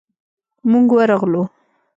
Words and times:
موږ 0.69 0.87
ورغلو. 0.97 1.43